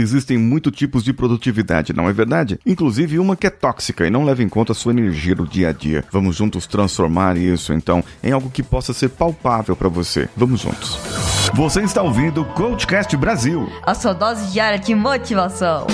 [0.00, 2.58] existem muitos tipos de produtividade, não é verdade?
[2.64, 5.70] Inclusive uma que é tóxica e não leva em conta a sua energia do dia
[5.70, 6.04] a dia.
[6.10, 10.28] Vamos juntos transformar isso, então, em algo que possa ser palpável para você.
[10.36, 10.98] Vamos juntos.
[11.54, 13.68] Você está ouvindo o Coachcast Brasil.
[13.82, 15.86] A sua dose diária de motivação.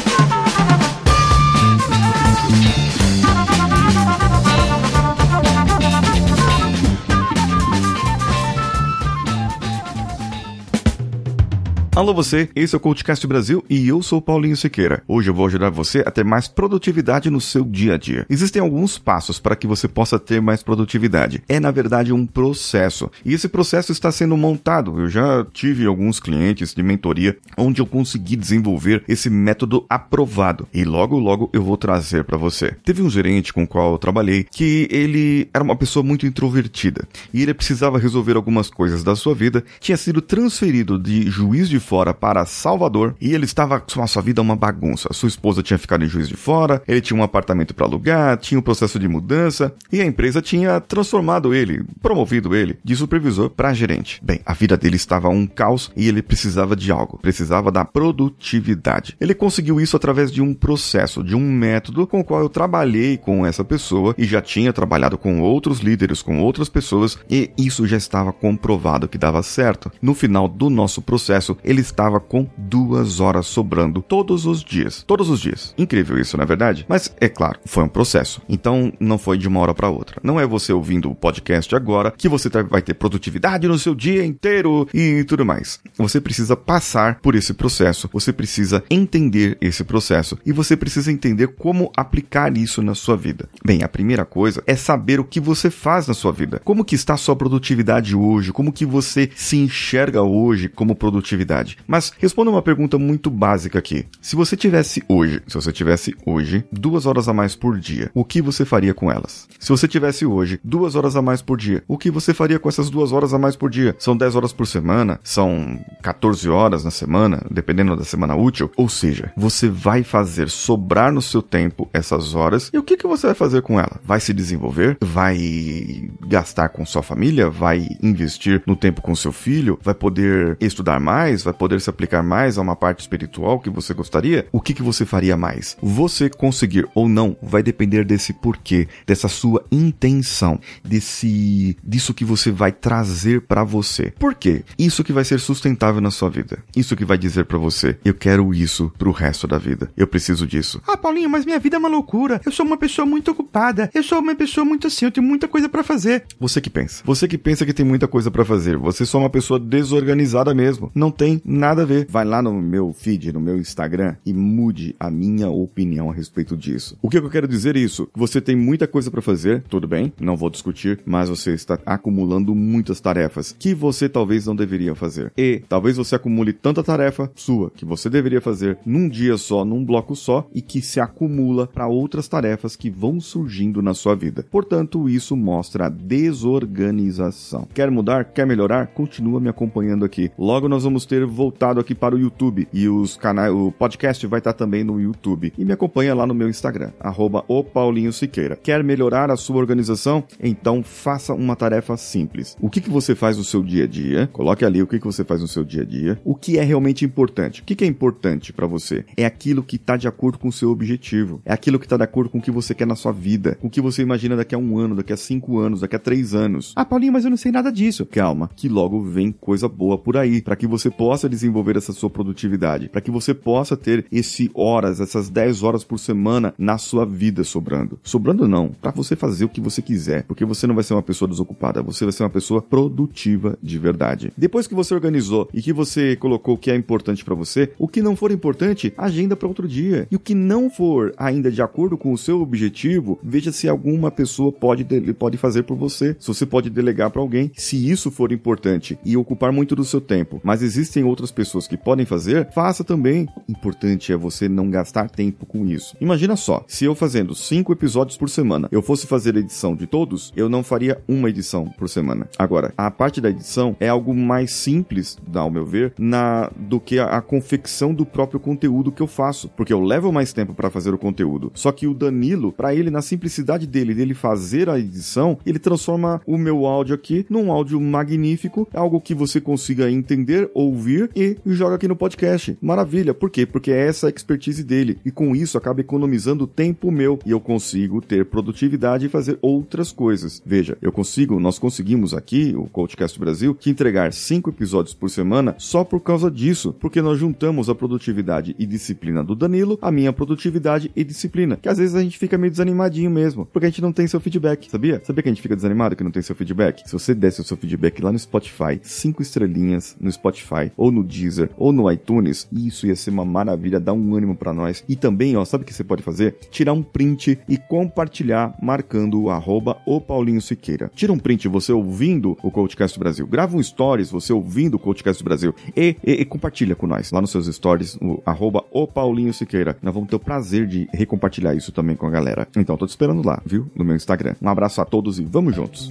[12.03, 15.05] Alô você, esse é o Coachcast Brasil e eu sou Paulinho Siqueira.
[15.07, 18.27] Hoje eu vou ajudar você a ter mais produtividade no seu dia a dia.
[18.29, 21.45] Existem alguns passos para que você possa ter mais produtividade.
[21.49, 24.99] É na verdade um processo e esse processo está sendo montado.
[24.99, 30.83] Eu já tive alguns clientes de mentoria onde eu consegui desenvolver esse método aprovado e
[30.83, 32.75] logo logo eu vou trazer para você.
[32.85, 37.07] Teve um gerente com o qual eu trabalhei que ele era uma pessoa muito introvertida
[37.33, 41.79] e ele precisava resolver algumas coisas da sua vida, tinha sido transferido de juiz de
[41.93, 45.13] Fora para Salvador e ele estava com a sua vida uma bagunça.
[45.13, 48.59] Sua esposa tinha ficado em Juiz de Fora, ele tinha um apartamento para alugar, tinha
[48.59, 53.75] um processo de mudança e a empresa tinha transformado ele, promovido ele de supervisor para
[53.75, 54.19] gerente.
[54.25, 59.15] Bem, a vida dele estava um caos e ele precisava de algo, precisava da produtividade.
[59.21, 63.19] Ele conseguiu isso através de um processo, de um método com o qual eu trabalhei
[63.19, 67.87] com essa pessoa e já tinha trabalhado com outros líderes, com outras pessoas e isso
[67.87, 69.93] já estava comprovado que dava certo.
[70.01, 75.03] No final do nosso processo, ele estava com duas horas sobrando todos os dias.
[75.07, 75.75] Todos os dias.
[75.77, 76.87] Incrível isso, não é verdade?
[76.89, 78.41] Mas, é claro, foi um processo.
[78.49, 80.21] Então, não foi de uma hora para outra.
[80.23, 83.95] Não é você ouvindo o podcast agora que você tá, vai ter produtividade no seu
[83.95, 85.81] dia inteiro e tudo mais.
[85.99, 88.09] Você precisa passar por esse processo.
[88.13, 90.39] Você precisa entender esse processo.
[90.45, 93.49] E você precisa entender como aplicar isso na sua vida.
[93.65, 96.61] Bem, a primeira coisa é saber o que você faz na sua vida.
[96.65, 98.53] Como que está a sua produtividade hoje?
[98.53, 101.62] Como que você se enxerga hoje como produtividade?
[101.87, 104.07] Mas responda uma pergunta muito básica aqui.
[104.21, 108.25] Se você tivesse hoje, se você tivesse hoje duas horas a mais por dia, o
[108.25, 109.49] que você faria com elas?
[109.59, 112.69] Se você tivesse hoje duas horas a mais por dia, o que você faria com
[112.69, 113.95] essas duas horas a mais por dia?
[113.99, 115.21] São 10 horas por semana?
[115.23, 118.71] São 14 horas na semana, dependendo da semana útil?
[118.77, 123.07] Ou seja, você vai fazer sobrar no seu tempo essas horas e o que, que
[123.07, 124.01] você vai fazer com ela?
[124.05, 124.97] Vai se desenvolver?
[125.01, 127.49] Vai gastar com sua família?
[127.51, 129.79] Vai investir no tempo com seu filho?
[129.83, 131.43] Vai poder estudar mais?
[131.43, 134.83] Vai poder se aplicar mais a uma parte espiritual que você gostaria, o que, que
[134.83, 135.77] você faria mais?
[135.83, 142.51] Você conseguir ou não vai depender desse porquê, dessa sua intenção, desse disso que você
[142.51, 144.13] vai trazer para você.
[144.19, 144.65] Por quê?
[144.79, 146.63] Isso que vai ser sustentável na sua vida.
[146.77, 149.91] Isso que vai dizer para você, eu quero isso pro resto da vida.
[149.97, 150.81] Eu preciso disso.
[150.87, 152.41] Ah, Paulinho, mas minha vida é uma loucura.
[152.45, 153.91] Eu sou uma pessoa muito ocupada.
[153.95, 156.25] Eu sou uma pessoa muito assim, eu tenho muita coisa para fazer.
[156.39, 157.03] Você que pensa.
[157.05, 158.77] Você que pensa que tem muita coisa para fazer.
[158.77, 160.91] Você é só uma pessoa desorganizada mesmo.
[160.95, 162.07] Não tem nada a ver.
[162.09, 166.57] Vai lá no meu feed, no meu Instagram e mude a minha opinião a respeito
[166.57, 166.97] disso.
[167.03, 168.09] O que eu quero dizer é isso?
[168.15, 172.55] Você tem muita coisa para fazer, tudo bem, não vou discutir, mas você está acumulando
[172.55, 175.33] muitas tarefas que você talvez não deveria fazer.
[175.37, 179.85] E talvez você acumule tanta tarefa sua que você deveria fazer num dia só, num
[179.85, 184.45] bloco só e que se acumula para outras tarefas que vão surgindo na sua vida.
[184.51, 187.67] Portanto, isso mostra a desorganização.
[187.75, 188.25] Quer mudar?
[188.27, 188.89] Quer melhorar?
[188.89, 190.31] Continua me acompanhando aqui.
[190.39, 194.39] Logo nós vamos ter voltado aqui para o YouTube e os canais, o podcast vai
[194.39, 195.53] estar também no YouTube.
[195.57, 198.57] E me acompanha lá no meu Instagram, arroba o Paulinho Siqueira.
[198.57, 200.25] Quer melhorar a sua organização?
[200.41, 202.57] Então faça uma tarefa simples.
[202.61, 204.29] O que, que você faz no seu dia a dia?
[204.33, 206.21] Coloque ali o que, que você faz no seu dia a dia.
[206.25, 207.63] O que é realmente importante?
[207.63, 209.05] O que, que é importante para você?
[209.17, 211.41] É aquilo que está de acordo com o seu objetivo.
[211.45, 213.57] É aquilo que está de acordo com o que você quer na sua vida.
[213.61, 215.99] Com o que você imagina daqui a um ano, daqui a cinco anos, daqui a
[215.99, 216.73] três anos.
[216.77, 218.05] Ah, Paulinho, mas eu não sei nada disso.
[218.07, 221.93] Calma, que logo vem coisa boa por aí, para que você possa possa desenvolver essa
[221.93, 226.79] sua produtividade, para que você possa ter esse horas, essas 10 horas por semana na
[226.79, 227.99] sua vida sobrando.
[228.03, 231.03] Sobrando não, para você fazer o que você quiser, porque você não vai ser uma
[231.03, 234.33] pessoa desocupada, você vai ser uma pessoa produtiva de verdade.
[234.37, 237.87] Depois que você organizou e que você colocou o que é importante para você, o
[237.87, 240.09] que não for importante, agenda para outro dia.
[240.11, 244.11] E o que não for ainda de acordo com o seu objetivo, veja se alguma
[244.11, 244.85] pessoa pode
[245.19, 249.17] pode fazer por você, se você pode delegar para alguém, se isso for importante e
[249.17, 250.41] ocupar muito do seu tempo.
[250.43, 253.29] Mas existem outras pessoas que podem fazer, faça também.
[253.49, 255.97] Importante é você não gastar tempo com isso.
[256.01, 259.87] Imagina só, se eu fazendo cinco episódios por semana, eu fosse fazer a edição de
[259.87, 262.29] todos, eu não faria uma edição por semana.
[262.39, 266.99] Agora, a parte da edição é algo mais simples, ao meu ver, na do que
[266.99, 270.71] a, a confecção do próprio conteúdo que eu faço, porque eu levo mais tempo para
[270.71, 271.53] fazer o conteúdo.
[271.55, 276.21] Só que o Danilo, para ele na simplicidade dele, dele fazer a edição, ele transforma
[276.27, 281.77] o meu áudio aqui num áudio magnífico, algo que você consiga entender, ouvir e joga
[281.77, 282.57] aqui no podcast.
[282.61, 283.15] Maravilha.
[283.15, 283.47] Por quê?
[283.47, 284.99] Porque é essa a expertise dele.
[285.05, 289.93] E com isso acaba economizando tempo meu e eu consigo ter produtividade e fazer outras
[289.93, 290.43] coisas.
[290.45, 295.55] Veja, eu consigo, nós conseguimos aqui, o Coachcast Brasil, que entregar cinco episódios por semana
[295.59, 300.13] só por causa disso, porque nós juntamos a produtividade e disciplina do Danilo, a minha
[300.13, 301.57] produtividade e disciplina.
[301.57, 304.21] Que às vezes a gente fica meio desanimadinho mesmo, porque a gente não tem seu
[304.21, 305.01] feedback, sabia?
[305.05, 306.83] Sabia que a gente fica desanimado que não tem seu feedback?
[306.87, 311.03] Se você desse o seu feedback lá no Spotify, cinco estrelinhas no Spotify, ou no
[311.03, 314.85] Deezer, ou no iTunes, isso ia ser uma maravilha, dar um ânimo para nós.
[314.89, 316.37] E também, ó, sabe o que você pode fazer?
[316.51, 320.91] Tirar um print e compartilhar marcando o arroba o Paulinho Siqueira.
[320.95, 323.27] Tira um print você ouvindo o Coachcast Brasil.
[323.27, 327.21] Grava um stories você ouvindo o Coachcast Brasil e, e, e compartilha com nós lá
[327.21, 329.77] nos seus stories, o arroba o Paulinho Siqueira.
[329.83, 332.47] Nós vamos ter o prazer de recompartilhar isso também com a galera.
[332.57, 333.71] Então, tô te esperando lá, viu?
[333.75, 334.35] No meu Instagram.
[334.41, 335.91] Um abraço a todos e vamos juntos.